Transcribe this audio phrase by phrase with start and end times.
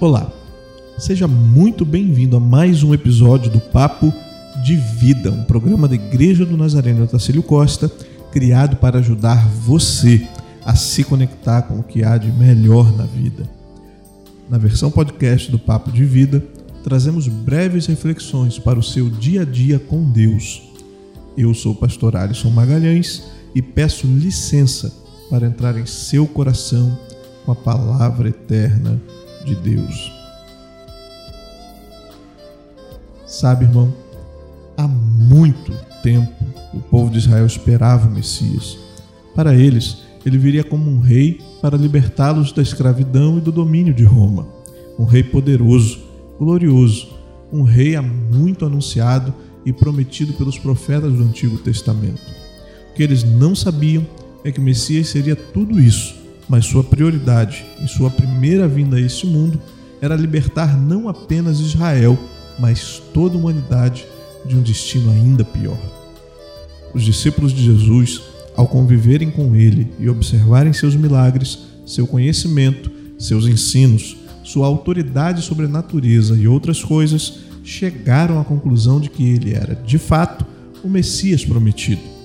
[0.00, 0.32] Olá,
[0.96, 4.10] seja muito bem-vindo a mais um episódio do Papo
[4.64, 7.92] de Vida, um programa da Igreja do Nazareno Tacílio Costa,
[8.32, 10.26] criado para ajudar você
[10.64, 13.46] a se conectar com o que há de melhor na vida.
[14.48, 16.42] Na versão podcast do Papo de Vida,
[16.82, 20.62] trazemos breves reflexões para o seu dia a dia com Deus.
[21.36, 24.90] Eu sou o pastor Alisson Magalhães e peço licença
[25.28, 26.98] para entrar em seu coração
[27.44, 28.98] com a palavra eterna
[29.44, 30.12] de Deus.
[33.26, 33.92] Sabe, irmão,
[34.76, 35.72] há muito
[36.02, 36.32] tempo
[36.74, 38.78] o povo de Israel esperava o Messias.
[39.34, 44.04] Para eles, ele viria como um rei para libertá-los da escravidão e do domínio de
[44.04, 44.46] Roma.
[44.98, 46.00] Um rei poderoso,
[46.38, 47.08] glorioso,
[47.52, 52.20] um rei há muito anunciado e prometido pelos profetas do Antigo Testamento.
[52.90, 54.06] O que eles não sabiam
[54.44, 56.19] é que o Messias seria tudo isso
[56.50, 59.62] mas sua prioridade em sua primeira vinda a este mundo
[60.02, 62.18] era libertar não apenas Israel,
[62.58, 64.04] mas toda a humanidade
[64.44, 65.78] de um destino ainda pior.
[66.92, 68.20] Os discípulos de Jesus,
[68.56, 75.66] ao conviverem com ele e observarem seus milagres, seu conhecimento, seus ensinos, sua autoridade sobre
[75.66, 80.44] a natureza e outras coisas, chegaram à conclusão de que ele era, de fato,
[80.82, 82.19] o Messias prometido.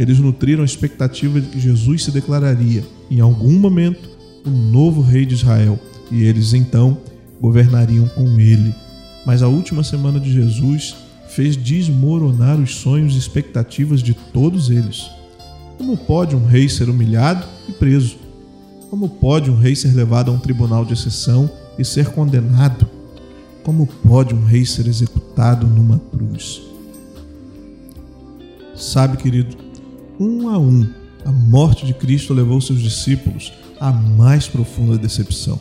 [0.00, 4.08] Eles nutriram a expectativa de que Jesus se declararia, em algum momento,
[4.46, 5.78] o novo rei de Israel,
[6.10, 6.96] e eles então
[7.38, 8.74] governariam com ele.
[9.26, 10.96] Mas a última semana de Jesus
[11.28, 15.10] fez desmoronar os sonhos e expectativas de todos eles.
[15.76, 18.16] Como pode um rei ser humilhado e preso?
[18.88, 22.88] Como pode um rei ser levado a um tribunal de exceção e ser condenado?
[23.62, 26.62] Como pode um rei ser executado numa cruz?
[28.74, 29.68] Sabe, querido,
[30.20, 30.86] um a um,
[31.24, 33.50] a morte de Cristo levou seus discípulos
[33.80, 35.58] à mais profunda decepção.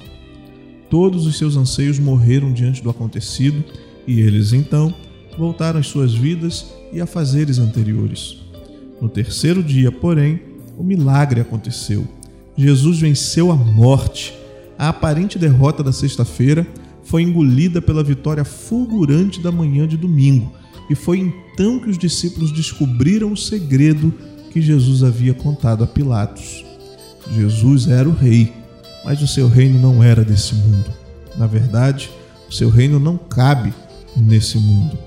[0.90, 3.64] Todos os seus anseios morreram diante do acontecido
[4.06, 4.94] e eles então
[5.38, 8.38] voltaram às suas vidas e a fazeres anteriores.
[9.02, 10.42] No terceiro dia, porém,
[10.78, 12.06] o milagre aconteceu.
[12.58, 14.34] Jesus venceu a morte.
[14.78, 16.68] A aparente derrota da sexta-feira
[17.04, 20.52] foi engolida pela vitória fulgurante da manhã de domingo,
[20.90, 24.14] e foi então que os discípulos descobriram o segredo
[24.50, 26.66] que Jesus havia contado a Pilatos.
[27.32, 28.52] Jesus era o rei,
[29.06, 30.92] mas o seu reino não era desse mundo.
[31.38, 32.10] Na verdade,
[32.50, 33.74] o seu reino não cabe
[34.18, 34.98] nesse mundo.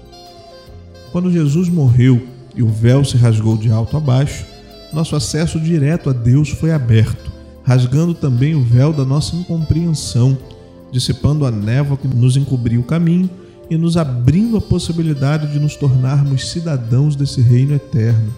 [1.10, 4.46] Quando Jesus morreu e o véu se rasgou de alto a baixo,
[4.92, 7.32] nosso acesso direto a Deus foi aberto,
[7.64, 10.38] rasgando também o véu da nossa incompreensão,
[10.90, 13.28] dissipando a névoa que nos encobriu o caminho
[13.68, 18.32] e nos abrindo a possibilidade de nos tornarmos cidadãos desse reino eterno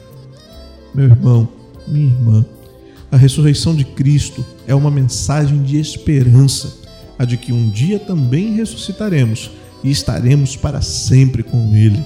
[0.94, 1.48] meu irmão,
[1.88, 2.44] minha irmã,
[3.10, 6.76] a ressurreição de Cristo é uma mensagem de esperança,
[7.18, 9.50] a de que um dia também ressuscitaremos
[9.82, 12.02] e estaremos para sempre com Ele.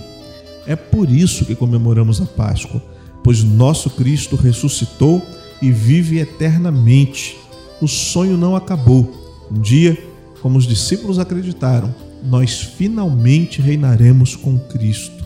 [0.67, 2.83] É por isso que comemoramos a Páscoa,
[3.23, 5.23] pois nosso Cristo ressuscitou
[5.63, 7.37] e vive eternamente.
[7.81, 9.47] O sonho não acabou.
[9.51, 9.97] Um dia,
[10.43, 15.25] como os discípulos acreditaram, nós finalmente reinaremos com Cristo.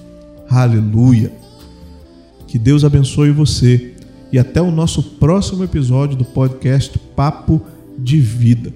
[0.48, 1.41] Aleluia!
[2.52, 3.94] Que Deus abençoe você
[4.30, 7.62] e até o nosso próximo episódio do podcast Papo
[7.98, 8.70] de Vida.